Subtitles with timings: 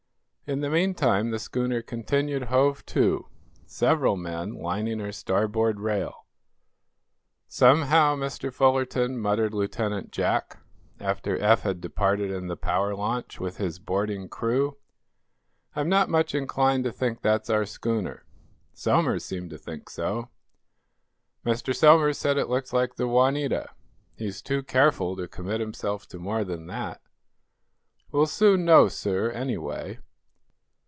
[0.47, 3.27] In the meantime the schooner continued "hove to,"
[3.65, 6.25] several men lining her starboard rail.
[7.47, 8.51] "Somehow, Mr.
[8.53, 10.57] Fullerton," muttered Lieutenant Jack,
[10.99, 14.75] after Eph had departed in the power launch with his boarding crew,
[15.73, 18.25] "I'm not much inclined to think that's our schooner."
[18.73, 20.27] "Somers seemed to think so."
[21.45, 21.73] "Mr.
[21.73, 23.69] Somers said it looked like the 'Juanita.'
[24.17, 26.99] He's too careful to commit himself to more than that."
[28.11, 29.99] "We shall soon know, sir, anyway."